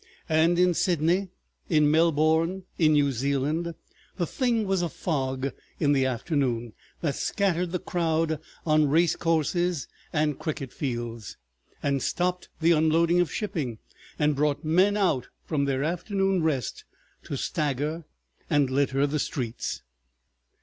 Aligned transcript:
And 0.29 0.57
in 0.57 0.73
Sydney, 0.73 1.29
in 1.69 1.91
Melbourne, 1.91 2.63
in 2.79 2.93
New 2.93 3.11
Zealand, 3.11 3.75
the 4.17 4.25
thing 4.25 4.65
was 4.65 4.81
a 4.81 4.89
fog 4.89 5.53
in 5.79 5.91
the 5.93 6.07
afternoon, 6.07 6.73
that 7.01 7.13
scattered 7.13 7.71
the 7.71 7.77
crowd 7.77 8.39
on 8.65 8.89
race 8.89 9.15
courses 9.15 9.87
and 10.11 10.39
cricket 10.39 10.73
fields, 10.73 11.37
and 11.83 12.01
stopped 12.01 12.49
the 12.61 12.71
unloading 12.71 13.21
of 13.21 13.31
shipping 13.31 13.77
and 14.17 14.35
brought 14.35 14.65
men 14.65 14.97
out 14.97 15.27
from 15.45 15.65
their 15.65 15.83
afternoon 15.83 16.41
rest 16.41 16.83
to 17.25 17.37
stagger 17.37 18.05
and 18.49 18.71
litter 18.71 19.05
the 19.05 19.19
streets. 19.19 19.83